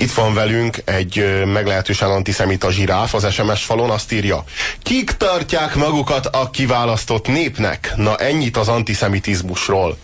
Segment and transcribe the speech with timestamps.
[0.00, 4.44] Itt van velünk egy meglehetősen antiszemita zsiráf az SMS falon, azt írja.
[4.82, 7.92] Kik tartják magukat a kiválasztott népnek?
[7.96, 9.98] Na ennyit az antiszemitizmusról.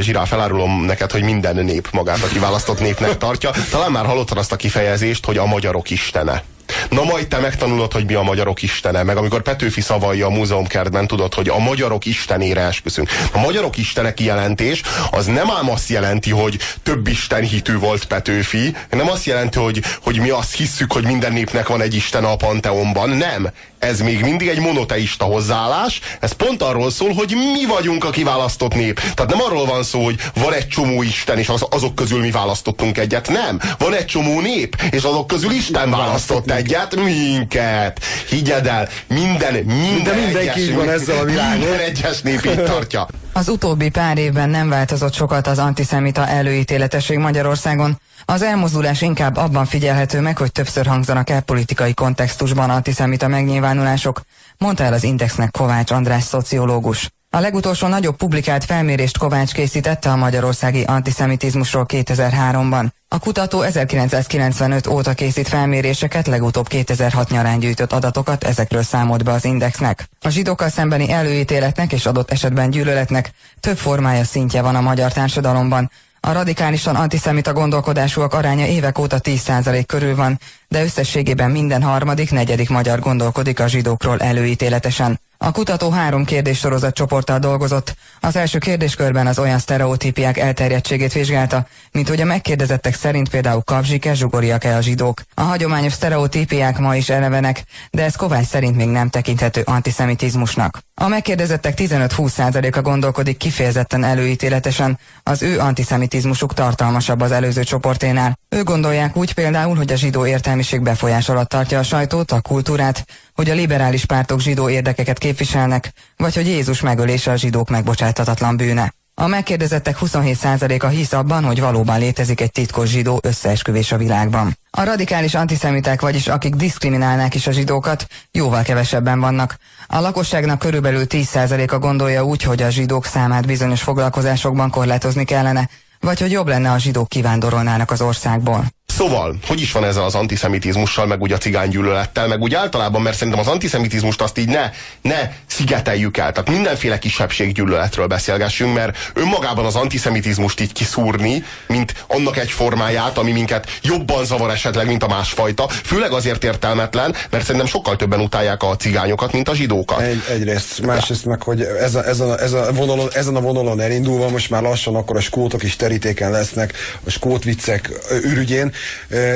[0.00, 3.50] Zsiráf, elárulom neked, hogy minden nép magát a kiválasztott népnek tartja.
[3.70, 6.42] Talán már hallottad azt a kifejezést, hogy a magyarok istene.
[6.90, 11.06] Na majd te megtanulod, hogy mi a magyarok istene, meg amikor Petőfi szavalja a múzeumkertben,
[11.06, 13.10] tudod, hogy a magyarok istenére esküszünk.
[13.32, 18.76] A magyarok istene kijelentés az nem ám azt jelenti, hogy több isten hitű volt Petőfi,
[18.90, 22.36] nem azt jelenti, hogy, hogy mi azt hisszük, hogy minden népnek van egy isten a
[22.36, 28.04] Panteonban, nem ez még mindig egy monoteista hozzáállás, ez pont arról szól, hogy mi vagyunk
[28.04, 29.00] a kiválasztott nép.
[29.00, 32.30] Tehát nem arról van szó, hogy van egy csomó Isten, és az, azok közül mi
[32.30, 33.28] választottunk egyet.
[33.28, 33.60] Nem.
[33.78, 36.59] Van egy csomó nép, és azok közül Isten választott egyet
[36.94, 38.04] minket.
[38.28, 41.58] Higgyed el, minden, minden, minden egyes, van ezzel a világon.
[41.58, 43.06] Minden egyes nép így tartja.
[43.32, 48.00] Az utóbbi pár évben nem változott sokat az antiszemita előítéletesség Magyarországon.
[48.24, 54.20] Az elmozdulás inkább abban figyelhető meg, hogy többször hangzanak el politikai kontextusban antiszemita megnyilvánulások,
[54.58, 57.08] mondta el az Indexnek Kovács András szociológus.
[57.32, 62.86] A legutolsó nagyobb publikált felmérést Kovács készítette a magyarországi antiszemitizmusról 2003-ban.
[63.08, 69.44] A kutató 1995 óta készít felméréseket, legutóbb 2006 nyarán gyűjtött adatokat, ezekről számolt be az
[69.44, 70.08] Indexnek.
[70.20, 75.90] A zsidókkal szembeni előítéletnek és adott esetben gyűlöletnek több formája szintje van a magyar társadalomban,
[76.20, 82.68] a radikálisan antiszemita gondolkodásúak aránya évek óta 10% körül van, de összességében minden harmadik, negyedik
[82.68, 85.20] magyar gondolkodik a zsidókról előítéletesen.
[85.44, 87.94] A kutató három kérdéssorozat csoporttal dolgozott.
[88.20, 94.14] Az első kérdéskörben az olyan sztereotípiák elterjedtségét vizsgálta, mint hogy a megkérdezettek szerint például kapzsik-e,
[94.14, 95.22] zsugoriak-e a zsidók.
[95.34, 100.78] A hagyományos sztereotípiák ma is elevenek, de ez Kovács szerint még nem tekinthető antiszemitizmusnak.
[100.94, 108.39] A megkérdezettek 15-20%-a gondolkodik kifejezetten előítéletesen, az ő antiszemitizmusuk tartalmasabb az előző csoporténál.
[108.56, 113.04] Ők gondolják úgy például, hogy a zsidó értelmiség befolyás alatt tartja a sajtót, a kultúrát,
[113.34, 118.94] hogy a liberális pártok zsidó érdekeket képviselnek, vagy hogy Jézus megölése a zsidók megbocsátatatlan bűne.
[119.14, 124.58] A megkérdezettek 27%-a hisz abban, hogy valóban létezik egy titkos zsidó összeesküvés a világban.
[124.70, 129.56] A radikális antiszemiták, vagyis akik diszkriminálnák is a zsidókat, jóval kevesebben vannak.
[129.86, 135.68] A lakosságnak körülbelül 10%-a gondolja úgy, hogy a zsidók számát bizonyos foglalkozásokban korlátozni kellene,
[136.00, 138.64] vagy hogy jobb lenne a zsidók kivándorolnának az országból.
[138.90, 143.16] Szóval, hogy is van ez az antiszemitizmussal, meg úgy a cigánygyűlölettel, meg úgy általában, mert
[143.16, 144.70] szerintem az antiszemitizmust azt így ne,
[145.02, 146.32] ne szigeteljük el.
[146.32, 153.32] Tehát mindenféle kisebbséggyűlöletről beszélgessünk, mert önmagában az antiszemitizmust így kiszúrni, mint annak egy formáját, ami
[153.32, 158.62] minket jobban zavar esetleg, mint a másfajta, főleg azért értelmetlen, mert szerintem sokkal többen utálják
[158.62, 160.00] a cigányokat, mint a zsidókat.
[160.00, 163.80] Egy, egyrészt, másrészt meg, hogy ez a, ez a, ez a vonalon, ezen a vonalon
[163.80, 166.72] elindulva most már lassan akkor a skótok is terítéken lesznek,
[167.04, 167.90] a skót viccek
[168.22, 168.72] ürügyén,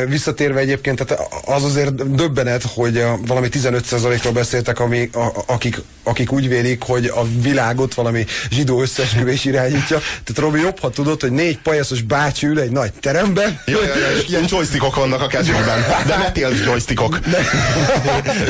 [0.08, 6.48] Visszatérve egyébként, tehát az azért döbbenet, hogy valami 15%-ról beszéltek, ami, a, akik, akik úgy
[6.48, 9.98] vélik, hogy a világot valami zsidó összeesküvés irányítja.
[9.98, 13.60] Tehát Robi jobb, ha tudod, hogy négy pajaszos bácsi ül egy nagy teremben.
[13.66, 15.84] Ja, ja, ja, és ilyen joystickok vannak a kezükben.
[16.06, 17.18] De metél joystickok.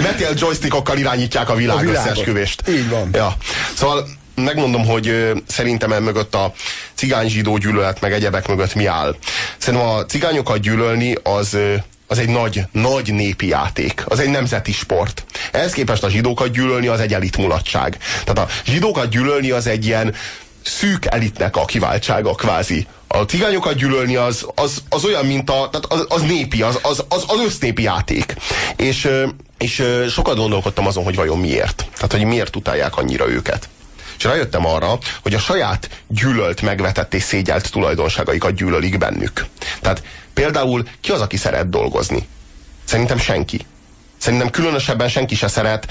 [0.02, 2.62] metél joystickokkal irányítják a világ a összeesküvést.
[2.68, 3.08] Így van.
[3.12, 3.36] Ja.
[3.74, 6.52] Szóval megmondom, hogy szerintem e mögött a
[6.94, 9.16] cigány-zsidó gyűlölet meg egyebek mögött mi áll.
[9.58, 11.56] Szerintem a cigányokat gyűlölni az
[12.06, 14.04] az egy nagy, nagy népi játék.
[14.06, 15.24] Az egy nemzeti sport.
[15.52, 17.98] Ehhez képest a zsidókat gyűlölni az egy elitmulatság.
[18.24, 20.14] Tehát a zsidókat gyűlölni az egy ilyen
[20.62, 22.86] szűk elitnek a kiváltsága kvázi.
[23.06, 27.04] A cigányokat gyűlölni az, az, az olyan, mint a, tehát az, az népi, az, az,
[27.08, 28.34] az, az össznépi játék.
[28.76, 29.08] És,
[29.58, 31.86] és sokat gondolkodtam azon, hogy vajon miért.
[31.94, 33.68] Tehát, hogy miért utálják annyira őket.
[34.18, 39.44] És rájöttem arra, hogy a saját gyűlölt, megvetett és szégyelt tulajdonságaikat gyűlölik bennük.
[39.80, 40.02] Tehát
[40.34, 42.28] például ki az, aki szeret dolgozni?
[42.84, 43.66] Szerintem senki.
[44.18, 45.86] Szerintem különösebben senki se szeret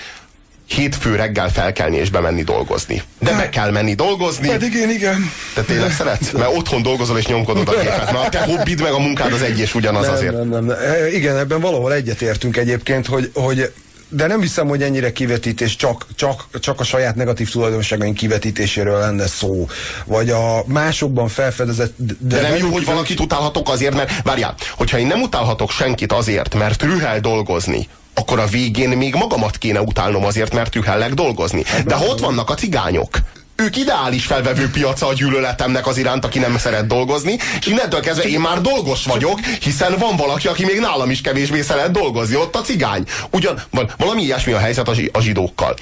[0.68, 3.02] hétfő reggel felkelni és bemenni dolgozni.
[3.20, 4.48] De meg kell menni dolgozni.
[4.48, 5.32] Pedig én igen.
[5.54, 6.32] Te tényleg szeretsz?
[6.32, 8.12] Mert otthon dolgozol és nyomkodod a képet.
[8.12, 10.34] Mert a te hobbid meg a munkád az egy és ugyanaz nem, azért.
[10.34, 10.78] Nem, nem, nem.
[11.12, 13.74] Igen, ebben valahol egyetértünk egyébként, hogy, hogy
[14.13, 19.27] de nem hiszem, hogy ennyire kivetítés csak, csak, csak a saját negatív tulajdonságaink kivetítéséről lenne
[19.27, 19.68] szó.
[20.06, 21.94] Vagy a másokban felfedezett...
[21.98, 26.12] De, de nem jó, hogy valakit utálhatok azért, mert várjál, hogyha én nem utálhatok senkit
[26.12, 31.63] azért, mert rühel dolgozni, akkor a végén még magamat kéne utálnom azért, mert tühellek dolgozni.
[31.86, 33.18] De ha ott vannak a cigányok,
[33.56, 38.24] ők ideális felvevő piaca a gyűlöletemnek az iránt, aki nem szeret dolgozni, és innentől kezdve
[38.24, 42.56] én már dolgos vagyok, hiszen van valaki, aki még nálam is kevésbé szeret dolgozni, ott
[42.56, 43.04] a cigány.
[43.32, 43.64] Ugyan,
[43.98, 45.76] valami ilyesmi a helyzet a zsidókkal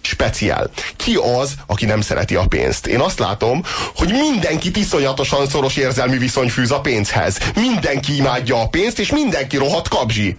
[0.00, 0.70] speciál.
[0.96, 2.86] Ki az, aki nem szereti a pénzt?
[2.86, 3.62] Én azt látom,
[3.94, 7.38] hogy mindenki iszonyatosan szoros érzelmi viszony fűz a pénzhez.
[7.54, 10.36] Mindenki imádja a pénzt, és mindenki rohadt kabzsi.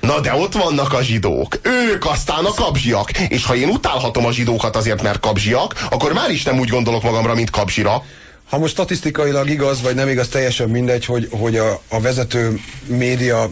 [0.00, 1.58] Na de ott vannak a zsidók.
[1.62, 3.18] Ők aztán a kabzsiak.
[3.18, 7.02] És ha én utálhatom a zsidókat azért, mert kabzsiak, akkor már is nem úgy gondolok
[7.02, 8.04] magamra, mint kabzsira.
[8.50, 13.50] Ha most statisztikailag igaz, vagy nem igaz, teljesen mindegy, hogy, hogy a, a vezető média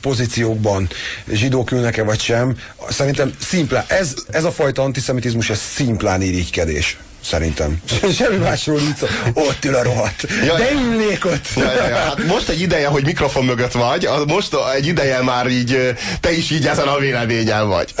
[0.00, 0.88] pozíciókban
[1.32, 2.56] zsidók ülnek-e vagy sem.
[2.88, 6.98] Szerintem szimplán, ez, ez a fajta antiszemitizmus, ez szimplán irigykedés.
[7.28, 7.82] Szerintem.
[8.18, 9.06] Semmi másról nincs szó.
[9.32, 10.26] Ott ül a rohadt.
[10.44, 11.46] Ja, De ülnék ott.
[11.56, 11.96] Ja, ja, ja.
[11.96, 16.50] Hát most egy ideje, hogy mikrofon mögött vagy, most egy ideje már így, te is
[16.50, 17.94] így ezen a véleményen vagy.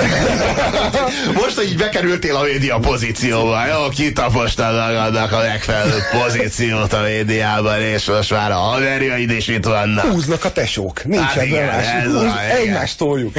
[1.42, 7.80] most, hogy így bekerültél a média pozícióba, jó, kitapostad magadnak a megfelelő pozíciót a médiában,
[7.80, 10.04] és most már a haverjaid is itt vannak.
[10.04, 11.04] Húznak a tesók.
[11.04, 13.36] Nincs hát igen, ez Húz, Egymást toljuk.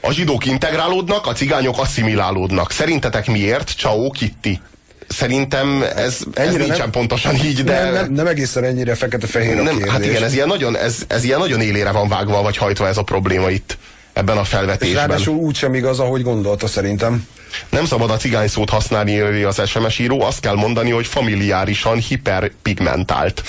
[0.00, 2.70] a zsidók integrálódnak, a cigányok asszimilálódnak.
[2.70, 3.72] Szerintetek miért?
[3.78, 4.60] Ciao Kitty.
[5.08, 7.82] Szerintem ez, ez nincsen nem, pontosan így, de...
[7.82, 11.38] Nem, nem, nem egészen ennyire fekete-fehér nem, Hát igen, ez ilyen, nagyon, ez, ez ilyen
[11.38, 13.76] nagyon élére van vágva, vagy hajtva ez a probléma itt
[14.12, 14.88] ebben a felvetésben.
[14.88, 17.26] És ráadásul úgy sem igaz, ahogy gondolta szerintem.
[17.68, 23.42] Nem szabad a cigány szót használni az SMS író, azt kell mondani, hogy familiárisan hiperpigmentált.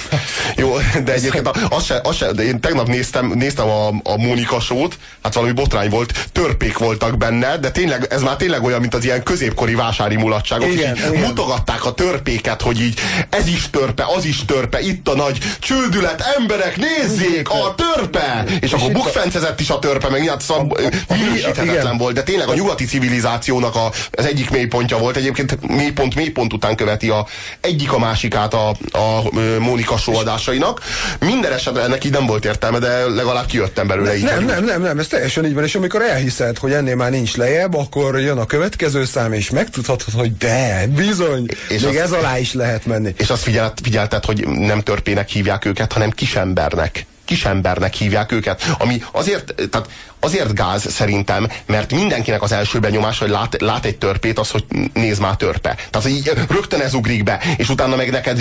[0.56, 4.60] Jó, de egyébként az se, az se, de én tegnap néztem, néztem a, a Mónika
[4.60, 8.94] sót, hát valami botrány volt, törpék voltak benne, de tényleg, ez már tényleg olyan, mint
[8.94, 11.16] az ilyen középkori vásári mulatságok, igen, igen.
[11.16, 13.00] mutogatták a törpéket, hogy így
[13.30, 18.44] ez is törpe, az is törpe, itt a nagy csődület, emberek, nézzék, a törpe!
[18.48, 20.78] És, és akkor bukfencezett is a törpe, meg hát szóval
[21.10, 25.16] minősíthetetlen volt, de tényleg a nyugati civilizációnak a az egyik mélypontja volt.
[25.16, 27.28] Egyébként mélypont mélypont után követi a
[27.62, 29.24] egyik a másikát a, a
[29.60, 30.82] Mónika soldásainak.
[31.20, 34.24] Minden esetre ennek így nem volt értelme, de legalább kijöttem belőle nem, így.
[34.24, 37.36] Nem, nem, nem, nem, ez teljesen így van, és amikor elhiszed, hogy ennél már nincs
[37.36, 42.12] lejjebb, akkor jön a következő szám, és megtudhatod, hogy de, bizony, és még azt, ez
[42.12, 43.14] alá is lehet menni.
[43.18, 49.04] És azt figyelt, figyelted, hogy nem törpének hívják őket, hanem kisembernek kisembernek hívják őket, ami
[49.12, 49.88] azért, tehát
[50.20, 54.66] azért gáz szerintem, mert mindenkinek az első benyomás, hogy lát, lát egy törpét, az, hogy
[54.94, 55.76] néz már törpe.
[55.90, 58.40] Tehát így rögtön ez ugrik be, és utána meg neked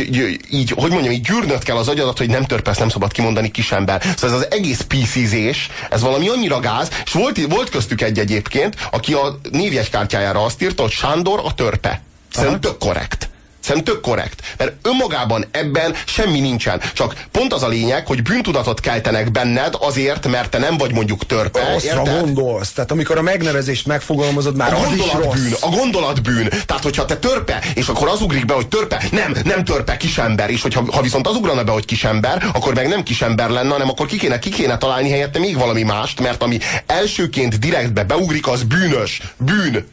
[0.50, 3.50] így, hogy mondjam, így gyűrnöd kell az agyadat, hogy nem törpe, ezt nem szabad kimondani
[3.50, 4.02] kisember.
[4.16, 8.76] Szóval ez az egész píszízés, ez valami annyira gáz, és volt, volt köztük egy egyébként,
[8.90, 12.02] aki a névjegykártyájára azt írta, hogy Sándor a törpe.
[12.32, 13.28] Szerintem tök korrekt.
[13.64, 14.40] Szerintem tök korrekt.
[14.58, 16.81] Mert önmagában ebben semmi nincsen.
[16.93, 21.26] Csak pont az a lényeg, hogy bűntudatot keltenek benned azért, mert te nem vagy mondjuk
[21.26, 21.72] törpe.
[21.72, 22.72] Rosszra gondolsz.
[22.72, 25.34] Tehát amikor a megnevezést megfogalmazod, már a az is rossz.
[25.34, 26.49] Bűn, a gondolat bűn.
[26.66, 30.50] Tehát, hogyha te törpe, és akkor az ugrik be, hogy törpe, nem, nem törpe, kisember.
[30.50, 33.88] És hogyha ha viszont az ugrana be, hogy kisember, akkor meg nem kisember lenne, hanem
[33.88, 38.46] akkor ki kéne, ki kéne találni helyette még valami mást, mert ami elsőként direktbe beugrik,
[38.46, 39.20] az bűnös.
[39.37, 39.87] Bűn.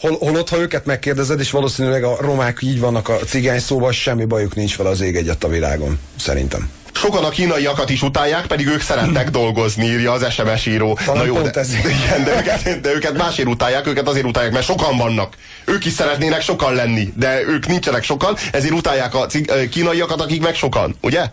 [0.00, 4.24] Hol, holott, ha őket megkérdezed, és valószínűleg a romák így vannak a cigány szóval, semmi
[4.24, 6.70] bajuk nincs vele az ég egyet a világon, szerintem.
[6.92, 10.98] Sokan a kínaiakat is utálják, pedig ők szeretnek dolgozni, írja az SMS író.
[11.04, 11.72] Talán Na jó, de, ez.
[12.04, 15.34] Igen, de, őket, de őket másért utálják, őket azért utálják, mert sokan vannak.
[15.64, 19.26] Ők is szeretnének sokan lenni, de ők nincsenek sokan, ezért utálják a
[19.70, 21.24] kínaiakat, akik meg sokan, ugye?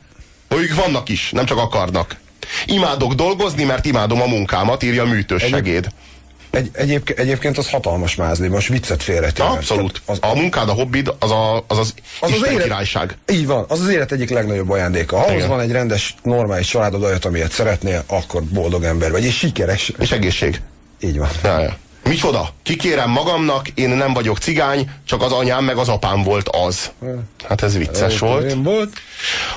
[0.50, 2.16] Ők vannak is, nem csak akarnak.
[2.66, 5.86] Imádok dolgozni, mert imádom a munkámat, írja a műtős segéd.
[5.86, 5.94] Egy,
[6.72, 9.50] egyébként, egyébként az hatalmas mázli, most viccet félretéve.
[9.50, 10.02] Abszolút.
[10.06, 13.18] Az, a munkád, a hobbid, az a, az, az, az, az élet, királyság.
[13.32, 15.18] Így van, az az élet egyik legnagyobb ajándéka.
[15.18, 19.38] Ha ahhoz van egy rendes, normális családod olyat, amilyet szeretnél, akkor boldog ember vagy, és
[19.38, 19.92] sikeres.
[20.00, 20.62] És egészség.
[21.00, 21.30] Így van.
[21.44, 21.78] Ja, ja.
[22.08, 22.50] Micsoda?
[22.64, 26.92] Kikérem magamnak, én nem vagyok cigány, csak az anyám meg az apám volt az.
[27.48, 28.54] Hát ez vicces volt.
[28.64, 28.90] volt.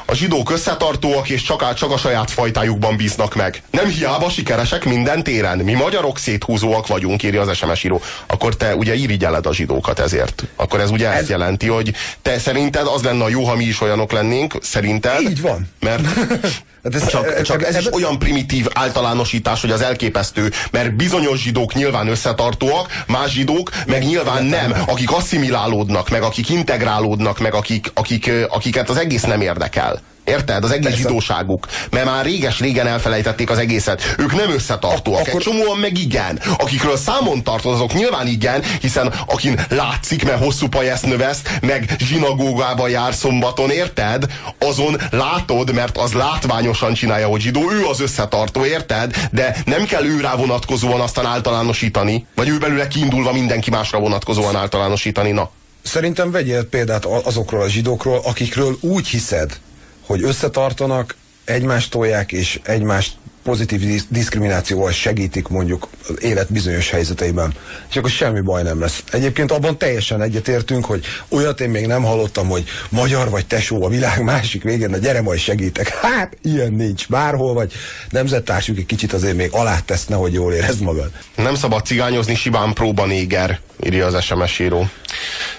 [0.05, 3.63] A zsidók összetartóak és csak, csak a saját fajtájukban bíznak meg.
[3.71, 5.59] Nem hiába sikeresek minden téren.
[5.59, 8.01] Mi magyarok széthúzóak vagyunk, írja az SMS író.
[8.27, 10.45] Akkor te ugye irigyeled a zsidókat ezért.
[10.57, 11.21] Akkor ez ugye ez...
[11.21, 15.21] ezt jelenti, hogy te szerinted az lenne a jó, ha mi is olyanok lennénk, szerinted.
[15.21, 15.69] Így van.
[15.81, 16.03] Mert
[16.85, 21.41] Hát ez, csak, e, csak ez is olyan primitív általánosítás, hogy az elképesztő, mert bizonyos
[21.41, 27.91] zsidók nyilván összetartóak, más zsidók meg nyilván nem, akik asszimilálódnak, meg akik integrálódnak, meg akik,
[27.95, 30.01] akik, akiket az egész nem érdekel.
[30.31, 30.65] Érted?
[30.65, 31.03] Az egész Persze.
[31.03, 31.67] zsidóságuk.
[31.91, 34.15] Mert már réges-régen elfelejtették az egészet.
[34.19, 35.21] Ők nem összetartóak.
[35.21, 35.41] Akkor...
[35.41, 36.41] Egy csomóan meg igen.
[36.59, 42.89] Akikről számon tartod, azok nyilván igen, hiszen akin látszik, mert hosszú pajeszt növesz, meg zsinagógába
[42.89, 44.27] jár szombaton, érted?
[44.59, 49.29] Azon látod, mert az látványosan csinálja, hogy zsidó, ő az összetartó, érted?
[49.33, 54.57] De nem kell ő rá vonatkozóan aztán általánosítani, vagy ő belőle kiindulva mindenki másra vonatkozóan
[54.57, 55.51] általánosítani, na.
[55.83, 59.59] Szerintem vegyél példát azokról a zsidókról, akikről úgy hiszed,
[60.07, 67.55] hogy összetartanak, egymást tolják, és egymást pozitív diszkriminációval segítik mondjuk az élet bizonyos helyzeteiben,
[67.91, 69.03] és akkor semmi baj nem lesz.
[69.13, 73.89] Egyébként abban teljesen egyetértünk, hogy olyat én még nem hallottam, hogy magyar vagy tesó a
[73.89, 75.89] világ másik végén, de gyere majd segítek.
[76.11, 77.73] Hát, ilyen nincs bárhol, vagy
[78.11, 81.11] nemzettársuk egy kicsit azért még alá tesz, hogy jól érezd magad.
[81.37, 84.89] Nem szabad cigányozni, Sibán próba néger, írja az SMS író.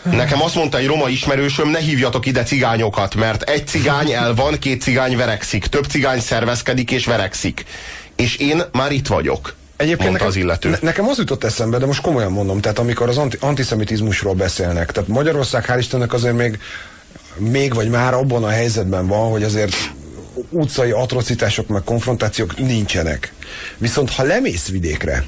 [0.03, 4.59] Nekem azt mondta egy roma ismerősöm, ne hívjatok ide cigányokat, mert egy cigány el van,
[4.59, 7.65] két cigány verekszik, több cigány szervezkedik és verekszik.
[8.15, 9.55] És én már itt vagyok.
[9.81, 10.69] Egyébként nekem, az illető.
[10.69, 14.91] Ne, nekem az jutott eszembe, de most komolyan mondom, tehát amikor az anti, antiszemitizmusról beszélnek,
[14.91, 16.59] tehát Magyarország hál' Istennek azért még,
[17.37, 19.75] még vagy már abban a helyzetben van, hogy azért
[20.49, 23.33] utcai atrocitások meg konfrontációk nincsenek.
[23.77, 25.25] Viszont ha lemész vidékre,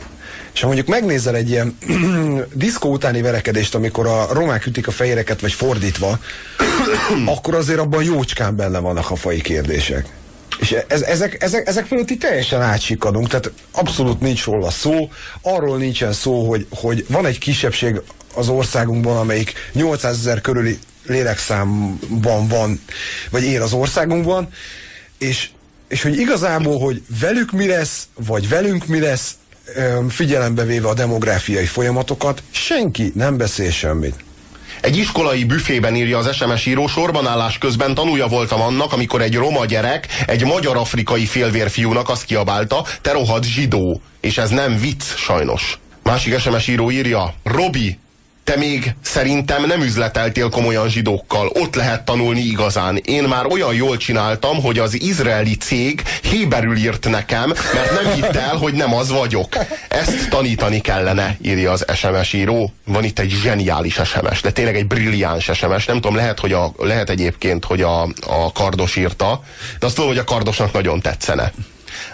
[0.53, 1.77] és ha mondjuk megnézel egy ilyen
[2.53, 6.19] diszkó utáni verekedést, amikor a romák ütik a fejéreket, vagy fordítva,
[7.35, 10.05] akkor azért abban jócskán benne vannak a fai kérdések.
[10.63, 15.77] És ez, ezek, ezek, ezek fölött itt teljesen átsikadunk, tehát abszolút nincs róla szó, arról
[15.77, 18.01] nincsen szó, hogy, hogy van egy kisebbség
[18.35, 22.81] az országunkban, amelyik 800 ezer körüli lélekszámban van,
[23.29, 24.47] vagy él az országunkban,
[25.17, 25.49] és,
[25.87, 29.31] és hogy igazából, hogy velük mi lesz, vagy velünk mi lesz,
[30.09, 34.15] figyelembe véve a demográfiai folyamatokat, senki nem beszél semmit.
[34.83, 39.65] Egy iskolai büfében írja az SMS író, sorbanállás közben tanulja voltam annak, amikor egy roma
[39.65, 44.01] gyerek egy magyar-afrikai félvérfiúnak azt kiabálta, te rohadt zsidó.
[44.21, 45.79] És ez nem vicc, sajnos.
[46.03, 47.99] Másik SMS író írja, Robi,
[48.43, 51.47] te még szerintem nem üzleteltél komolyan zsidókkal.
[51.47, 52.97] Ott lehet tanulni igazán.
[53.03, 58.35] Én már olyan jól csináltam, hogy az izraeli cég héberül írt nekem, mert nem hitt
[58.35, 59.47] el, hogy nem az vagyok.
[59.87, 62.73] Ezt tanítani kellene, írja az SMS író.
[62.85, 65.85] Van itt egy zseniális SMS, de tényleg egy brilliáns SMS.
[65.85, 69.43] Nem tudom, lehet, hogy a, lehet egyébként, hogy a, a kardos írta,
[69.79, 71.51] de azt tudom, hogy a kardosnak nagyon tetszene.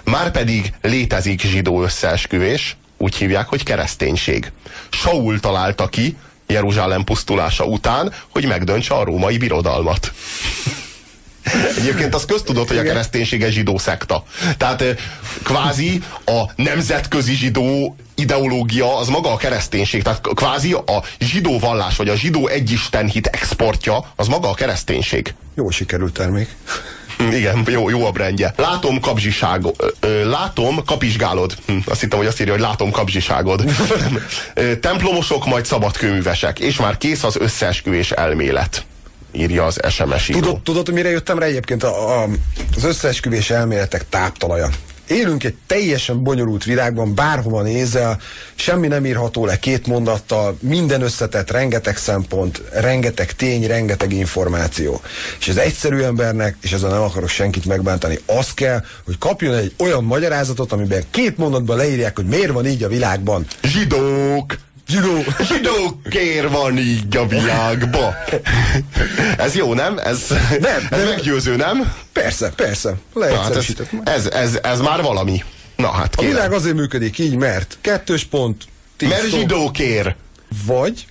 [0.03, 4.51] Márpedig létezik zsidó összeesküvés, úgy hívják, hogy kereszténység.
[4.89, 6.15] Saul találta ki
[6.47, 10.13] Jeruzsálem pusztulása után, hogy megdöntse a római birodalmat.
[11.77, 14.23] Egyébként az köztudott, hogy a kereszténység egy zsidó szekta.
[14.57, 14.83] Tehát
[15.43, 20.03] kvázi a nemzetközi zsidó ideológia az maga a kereszténység.
[20.03, 25.33] Tehát kvázi a zsidó vallás, vagy a zsidó egyisten hit exportja az maga a kereszténység.
[25.55, 26.55] Jó sikerült termék.
[27.39, 28.53] Igen, jó, jó a brendje.
[28.57, 29.95] Látom kapzsiságod.
[30.23, 31.57] Látom kapizsgálod.
[31.65, 33.63] Hm, azt hittem, hogy azt írja, hogy látom kapzsiságod.
[34.81, 36.59] Templomosok, majd szabadkőművesek.
[36.59, 38.85] És már kész az összeesküvés elmélet
[39.31, 40.39] írja az SMS író.
[40.39, 42.27] Tudod, tudod, mire jöttem rá egyébként a, a,
[42.75, 44.69] az összeesküvés elméletek táptalaja?
[45.09, 48.19] Élünk egy teljesen bonyolult világban, bárhova nézel,
[48.55, 55.01] semmi nem írható le két mondattal, minden összetett, rengeteg szempont, rengeteg tény, rengeteg információ.
[55.39, 59.73] És az egyszerű embernek, és ezzel nem akarok senkit megbántani, az kell, hogy kapjon egy
[59.77, 63.45] olyan magyarázatot, amiben két mondatban leírják, hogy miért van így a világban.
[63.63, 64.57] Zsidók!
[64.89, 65.23] Zsidó.
[65.41, 68.15] Zsidókér van így a világba.
[69.37, 69.97] Ez jó, nem?
[69.97, 70.25] Ez,
[70.59, 71.07] nem, ez nem.
[71.07, 71.93] meggyőző, nem?
[72.13, 72.93] Persze, persze.
[73.21, 73.65] Hát ez,
[74.03, 75.43] ez, ez, ez már valami.
[75.75, 76.31] Na hát kérem.
[76.31, 78.63] A világ azért működik így, mert kettős pont,
[78.99, 80.15] Mert zsidókér.
[80.65, 81.07] Vagy?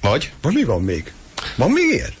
[0.00, 0.32] Vagy?
[0.42, 1.12] Vagy mi van még?
[1.56, 2.12] Van még ilyen?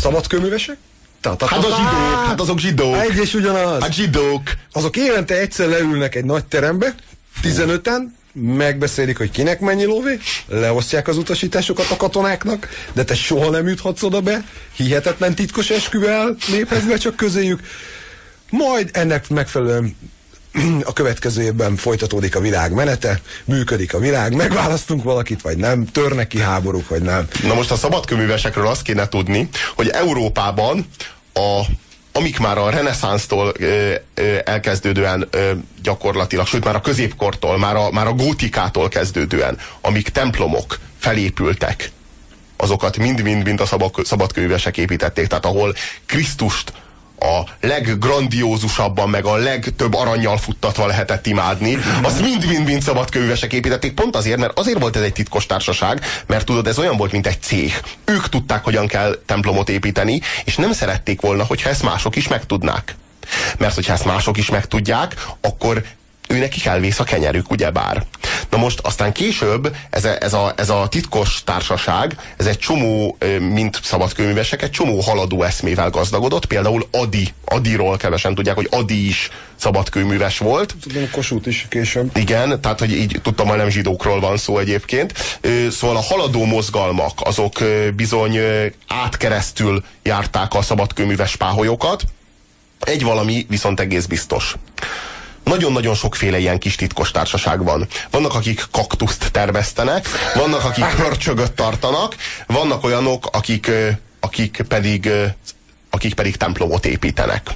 [0.00, 0.76] Szabadkőművesek?
[1.22, 2.96] Hát a zsidók, hát azok zsidók.
[2.96, 3.82] Egy és ugyanaz.
[3.82, 4.42] Hát zsidók.
[4.72, 6.94] Azok évente egyszer leülnek egy nagy terembe,
[7.42, 8.00] 15-en,
[8.42, 14.02] megbeszélik, hogy kinek mennyi lóvé, leosztják az utasításokat a katonáknak, de te soha nem juthatsz
[14.02, 14.44] oda be,
[14.76, 17.60] hihetetlen titkos esküvel néphez be csak közéjük.
[18.50, 19.96] Majd ennek megfelelően
[20.84, 26.26] a következő évben folytatódik a világ menete, működik a világ, megválasztunk valakit, vagy nem, törnek
[26.26, 27.28] ki háborúk, vagy nem.
[27.42, 30.86] Na most a szabadköművesekről azt kéne tudni, hogy Európában
[31.32, 31.62] a
[32.16, 33.52] amik már a reneszánsztól
[34.44, 35.50] elkezdődően ö,
[35.82, 41.90] gyakorlatilag, sőt már a középkortól, már a, már a gótikától kezdődően, amik templomok felépültek,
[42.56, 43.66] azokat mind-mind-mind a
[44.04, 45.74] szabadkönyvesek építették, tehát ahol
[46.06, 46.72] Krisztust
[47.18, 54.38] a leggrandiózusabban, meg a legtöbb aranyjal futtatva lehetett imádni, azt mind-mind-mind szabadkönyvesek építették, pont azért,
[54.38, 57.80] mert azért volt ez egy titkos társaság, mert tudod, ez olyan volt, mint egy cég.
[58.04, 62.96] Ők tudták, hogyan kell templomot építeni, és nem szerették volna, hogyha ezt mások is megtudnák.
[63.58, 65.82] Mert hogyha ezt mások is megtudják, akkor
[66.26, 68.04] ő neki elvész a kenyerük, ugyebár.
[68.50, 73.16] Na most aztán később ez a, ez, a, ez a titkos társaság, ez egy csomó,
[73.38, 79.30] mint szabadkönyvesek, egy csomó haladó eszmével gazdagodott, például Adi, Adiról kevesen tudják, hogy Adi is
[79.56, 80.74] szabadkőműves volt.
[80.82, 82.10] Tudom, Kossuth is később.
[82.14, 85.12] Igen, tehát hogy így tudtam, hogy nem zsidókról van szó egyébként.
[85.70, 87.52] Szóval a haladó mozgalmak, azok
[87.96, 88.38] bizony
[88.86, 92.02] átkeresztül járták a szabadkőműves páholyokat.
[92.80, 94.54] Egy valami viszont egész biztos
[95.50, 97.88] nagyon-nagyon sokféle ilyen kis titkos társaság van.
[98.10, 103.70] Vannak, akik kaktuszt termesztenek, vannak, akik hörcsögöt tartanak, vannak olyanok, akik,
[104.20, 105.10] akik pedig
[105.90, 107.50] akik pedig templomot építenek.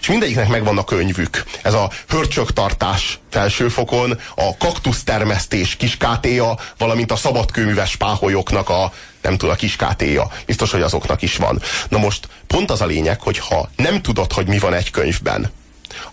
[0.00, 1.44] És mindegyiknek megvan a könyvük.
[1.62, 8.92] Ez a hörcsögtartás felsőfokon, a kaktusztermesztés kiskátéja, valamint a szabadkőműves páholyoknak a
[9.22, 10.30] nem tudom, a kiskátéja.
[10.46, 11.62] Biztos, hogy azoknak is van.
[11.88, 15.50] Na most pont az a lényeg, hogy ha nem tudod, hogy mi van egy könyvben,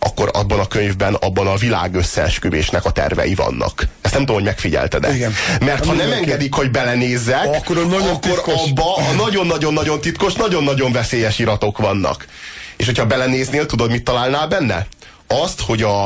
[0.03, 3.87] akkor abban a könyvben, abban a világ összeesküvésnek a tervei vannak.
[4.01, 5.15] Ezt nem tudom, hogy megfigyelted-e.
[5.15, 5.33] Igen.
[5.59, 11.39] Mert ha nem engedik, hogy belenézzek, akkor, nagyon akkor abba a nagyon-nagyon-nagyon titkos, nagyon-nagyon veszélyes
[11.39, 12.27] iratok vannak.
[12.77, 14.87] És hogyha belenéznél, tudod, mit találnál benne?
[15.27, 16.05] Azt, hogy a,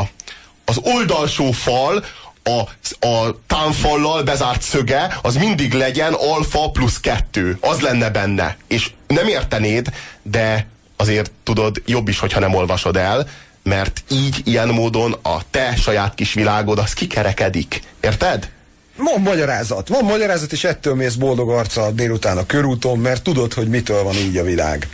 [0.66, 2.04] az oldalsó fal
[2.44, 2.60] a,
[3.08, 7.58] a támfallal bezárt szöge, az mindig legyen alfa plusz kettő.
[7.62, 8.58] Az lenne benne.
[8.68, 9.90] És nem értenéd,
[10.22, 13.28] de azért tudod, jobb is, hogyha nem olvasod el,
[13.68, 17.82] mert így, ilyen módon a te saját kis világod az kikerekedik.
[18.00, 18.50] Érted?
[18.96, 23.68] Van magyarázat, van magyarázat, és ettől mész boldog arca délután a körúton, mert tudod, hogy
[23.68, 24.88] mitől van így a világ.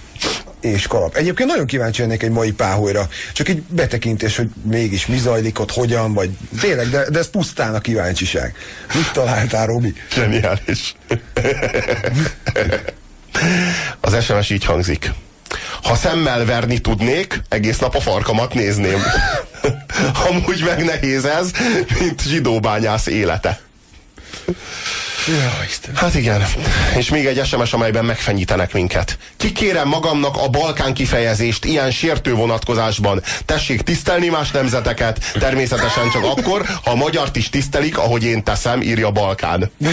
[0.61, 1.15] És kalap.
[1.15, 3.07] Egyébként nagyon kíváncsi lennék egy mai páholyra.
[3.33, 7.75] Csak egy betekintés, hogy mégis mi zajlik ott, hogyan, vagy tényleg, de, de ez pusztán
[7.75, 8.55] a kíváncsiság.
[8.93, 9.93] Mit találtál, Robi?
[10.15, 10.95] Geniális.
[13.99, 15.11] Az SMS így hangzik.
[15.83, 19.03] Ha szemmel verni tudnék, egész nap a farkamat nézném.
[20.29, 21.51] Amúgy meg nehéz ez,
[21.99, 23.59] mint zsidóbányász élete.
[25.95, 26.45] Hát igen.
[26.97, 29.17] És még egy SMS, amelyben megfenyítenek minket.
[29.37, 33.21] Kikérem magamnak a Balkán kifejezést ilyen sértő vonatkozásban.
[33.45, 38.81] Tessék tisztelni más nemzeteket, természetesen csak akkor, ha a magyart is tisztelik, ahogy én teszem,
[38.81, 39.71] írja Balkán.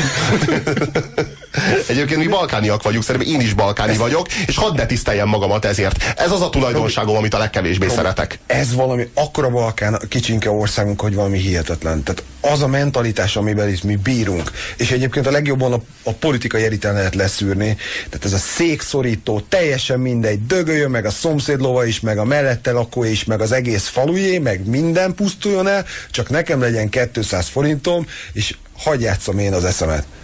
[1.88, 6.04] Egyébként mi balkániak vagyunk, szerintem én is balkáni vagyok, és hadd ne tiszteljem magamat ezért.
[6.16, 8.38] Ez az a tulajdonságom, amit a legkevésbé Robi, szeretek.
[8.46, 12.02] Ez valami, akkora Balkán, kicsinke országunk, hogy valami hihetetlen.
[12.02, 16.64] Tehát az a mentalitás, amiben itt mi bírunk, és egyébként a legjobban a, a politikai
[16.64, 17.76] eliten lehet leszűrni,
[18.08, 23.04] tehát ez a székszorító, teljesen mindegy, dögöljön meg a szomszédlova is, meg a mellette lakó
[23.04, 28.54] is, meg az egész falujé, meg minden pusztuljon el, csak nekem legyen 200 forintom, és
[28.76, 30.04] hagyj játszom én az eszemet.